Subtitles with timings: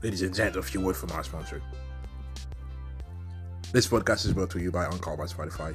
[0.00, 1.60] Ladies and gents, a few words from our sponsor.
[3.72, 5.74] This podcast is brought to you by Anchor by Spotify.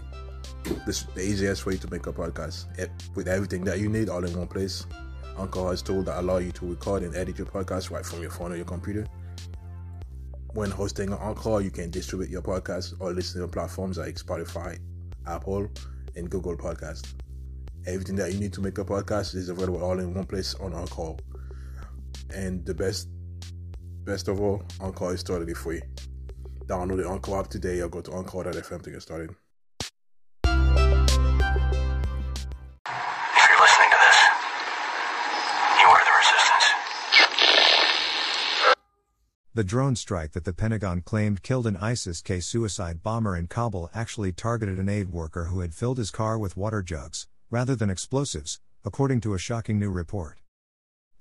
[0.85, 2.67] This is the easiest way to make a podcast
[3.15, 4.85] with everything that you need all in one place.
[5.37, 8.31] Anchor has tools that allow you to record and edit your podcast right from your
[8.31, 9.05] phone or your computer.
[10.53, 14.79] When hosting on Anchor, you can distribute your podcast or listen to platforms like Spotify,
[15.27, 15.67] Apple,
[16.15, 17.13] and Google Podcast.
[17.85, 20.73] Everything that you need to make a podcast is available all in one place on
[20.73, 21.15] Anchor.
[22.33, 23.09] And the best
[24.05, 25.81] best of all, Anchor is totally free.
[26.65, 29.29] Download the Anchor app today or go to Anchor.fm to get started.
[29.29, 29.91] If
[33.49, 34.19] you're listening to this,
[35.81, 36.65] you are the resistance.
[39.53, 43.89] The drone strike that the Pentagon claimed killed an ISIS K suicide bomber in Kabul
[43.93, 47.89] actually targeted an aid worker who had filled his car with water jugs, rather than
[47.89, 50.39] explosives, according to a shocking new report.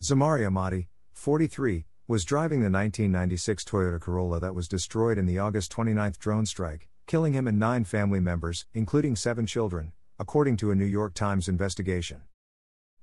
[0.01, 5.71] Zemari Ahmadi, 43, was driving the 1996 Toyota Corolla that was destroyed in the August
[5.71, 10.75] 29 drone strike, killing him and nine family members, including seven children, according to a
[10.75, 12.23] New York Times investigation.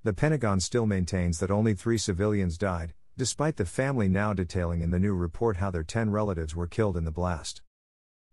[0.04, 4.92] The Pentagon still maintains that only three civilians died, despite the family now detailing in
[4.92, 7.62] the new report how their 10 relatives were killed in the blast.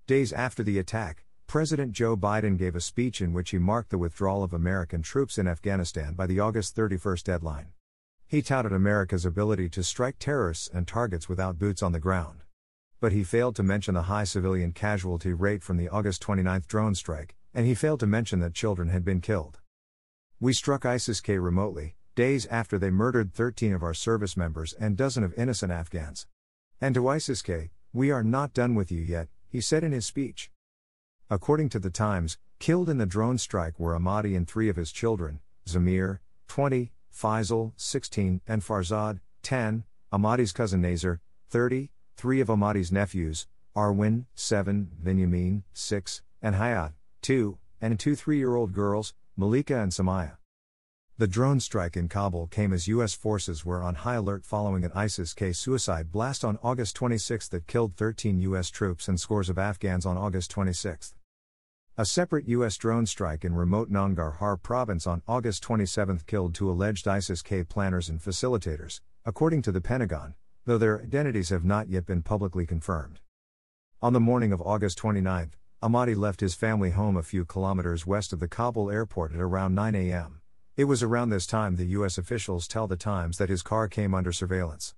[0.08, 3.98] Days after the attack, President Joe Biden gave a speech in which he marked the
[3.98, 7.68] withdrawal of American troops in Afghanistan by the August 31 deadline.
[8.28, 12.40] He touted America's ability to strike terrorists and targets without boots on the ground.
[13.00, 16.96] But he failed to mention the high civilian casualty rate from the August 29 drone
[16.96, 19.60] strike, and he failed to mention that children had been killed.
[20.40, 24.96] We struck ISIS K remotely, days after they murdered 13 of our service members and
[24.96, 26.26] dozen of innocent Afghans.
[26.80, 30.04] And to ISIS K, we are not done with you yet, he said in his
[30.04, 30.50] speech.
[31.30, 34.90] According to the Times, killed in the drone strike were Ahmadi and three of his
[34.90, 36.18] children, Zamir,
[36.48, 44.26] 20, Faisal, 16, and Farzad, 10, Ahmadi's cousin Naser, 30, three of Ahmadi's nephews, Arwin,
[44.34, 46.92] 7, Benyamin, 6, and Hayat,
[47.22, 50.36] 2, and two three year old girls, Malika and Somaya.
[51.18, 53.14] The drone strike in Kabul came as U.S.
[53.14, 57.66] forces were on high alert following an ISIS K suicide blast on August 26 that
[57.66, 58.68] killed 13 U.S.
[58.68, 61.14] troops and scores of Afghans on August 26.
[61.98, 62.76] A separate U.S.
[62.76, 68.10] drone strike in remote Nangarhar province on August 27 killed two alleged ISIS K planners
[68.10, 70.34] and facilitators, according to the Pentagon,
[70.66, 73.20] though their identities have not yet been publicly confirmed.
[74.02, 75.52] On the morning of August 29,
[75.82, 79.74] Ahmadi left his family home a few kilometers west of the Kabul airport at around
[79.74, 80.42] 9 a.m.
[80.76, 82.18] It was around this time the U.S.
[82.18, 84.94] officials tell the Times that his car came under surveillance.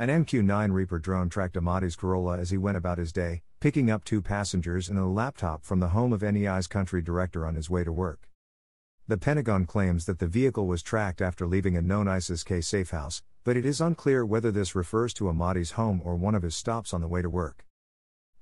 [0.00, 3.90] An MQ 9 Reaper drone tracked Ahmadi's Corolla as he went about his day, picking
[3.90, 7.68] up two passengers and a laptop from the home of NEI's country director on his
[7.68, 8.30] way to work.
[9.08, 12.92] The Pentagon claims that the vehicle was tracked after leaving a known ISIS K safe
[12.92, 16.56] house, but it is unclear whether this refers to Ahmadi's home or one of his
[16.56, 17.66] stops on the way to work.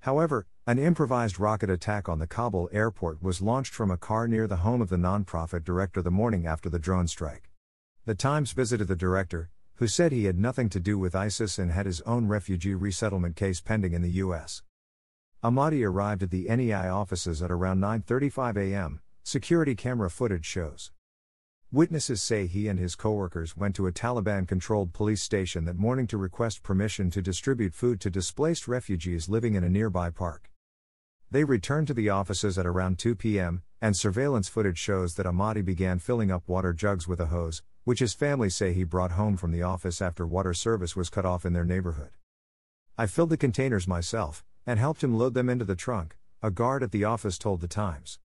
[0.03, 4.47] However, an improvised rocket attack on the Kabul airport was launched from a car near
[4.47, 7.51] the home of the nonprofit director the morning after the drone strike.
[8.05, 11.71] The Times visited the director, who said he had nothing to do with ISIS and
[11.71, 14.62] had his own refugee resettlement case pending in the U.S.
[15.43, 20.91] Ahmadi arrived at the NEI offices at around 9:35 a.m., security camera footage shows.
[21.71, 26.09] Witnesses say he and his coworkers went to a Taliban controlled police station that morning
[26.09, 30.50] to request permission to distribute food to displaced refugees living in a nearby park.
[31.31, 35.65] They returned to the offices at around 2 p.m., and surveillance footage shows that Ahmadi
[35.65, 39.34] began filling up water jugs with a hose, which his family say he brought home
[39.34, 42.10] from the office after water service was cut off in their neighborhood.
[42.99, 46.82] I filled the containers myself, and helped him load them into the trunk, a guard
[46.82, 48.19] at the office told the Times.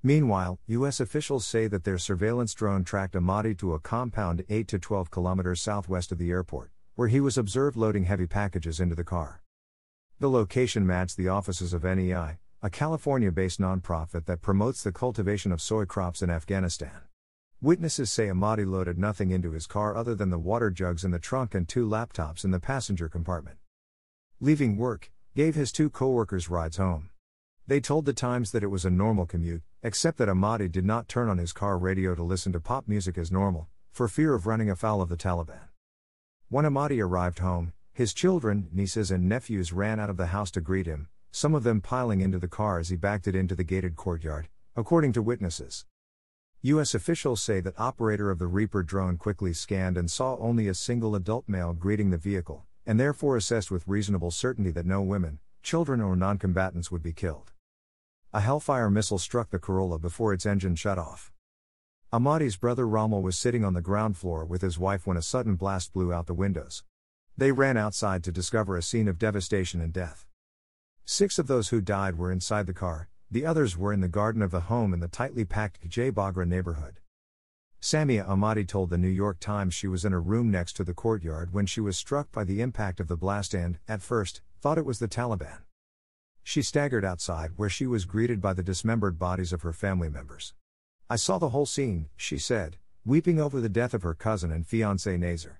[0.00, 1.00] Meanwhile, U.S.
[1.00, 5.60] officials say that their surveillance drone tracked Ahmadi to a compound 8 to 12 kilometers
[5.60, 9.42] southwest of the airport, where he was observed loading heavy packages into the car.
[10.20, 15.50] The location matched the offices of NEI, a California based nonprofit that promotes the cultivation
[15.50, 17.00] of soy crops in Afghanistan.
[17.64, 21.18] Witnesses say Ahmadi loaded nothing into his car other than the water jugs in the
[21.18, 23.56] trunk and two laptops in the passenger compartment.
[24.38, 27.08] Leaving work, gave his two coworkers rides home.
[27.66, 31.08] They told the Times that it was a normal commute, except that Ahmadi did not
[31.08, 34.46] turn on his car radio to listen to pop music as normal, for fear of
[34.46, 35.68] running afoul of the Taliban.
[36.50, 40.60] When Ahmadi arrived home, his children, nieces, and nephews ran out of the house to
[40.60, 43.64] greet him, some of them piling into the car as he backed it into the
[43.64, 45.86] gated courtyard, according to witnesses.
[46.66, 46.94] U.S.
[46.94, 51.14] officials say that operator of the Reaper drone quickly scanned and saw only a single
[51.14, 56.00] adult male greeting the vehicle, and therefore assessed with reasonable certainty that no women, children,
[56.00, 57.52] or noncombatants would be killed.
[58.32, 61.30] A Hellfire missile struck the Corolla before its engine shut off.
[62.10, 65.56] Ahmadi's brother Rommel was sitting on the ground floor with his wife when a sudden
[65.56, 66.82] blast blew out the windows.
[67.36, 70.24] They ran outside to discover a scene of devastation and death.
[71.04, 74.42] Six of those who died were inside the car, the others were in the garden
[74.42, 77.00] of the home in the tightly packed Jay Bagra neighborhood.
[77.80, 80.94] Samia Ahmadi told the New York Times she was in a room next to the
[80.94, 84.78] courtyard when she was struck by the impact of the blast and, at first, thought
[84.78, 85.58] it was the Taliban.
[86.42, 90.54] She staggered outside where she was greeted by the dismembered bodies of her family members.
[91.10, 94.66] I saw the whole scene, she said, weeping over the death of her cousin and
[94.66, 95.56] fiancé Naser.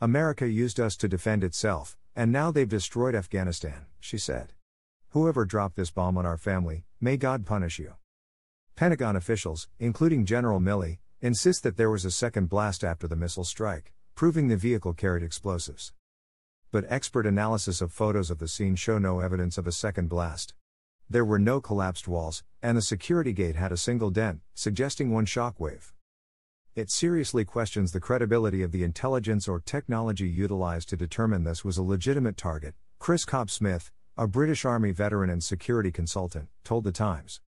[0.00, 4.54] America used us to defend itself, and now they've destroyed Afghanistan, she said.
[5.14, 7.94] Whoever dropped this bomb on our family, may God punish you.
[8.74, 13.44] Pentagon officials, including General Milley, insist that there was a second blast after the missile
[13.44, 15.92] strike, proving the vehicle carried explosives.
[16.72, 20.52] But expert analysis of photos of the scene show no evidence of a second blast.
[21.08, 25.26] There were no collapsed walls, and the security gate had a single dent, suggesting one
[25.26, 25.92] shockwave.
[26.74, 31.78] It seriously questions the credibility of the intelligence or technology utilized to determine this was
[31.78, 36.92] a legitimate target, Chris Cobb Smith, a British Army veteran and security consultant, told The
[36.92, 37.40] Times.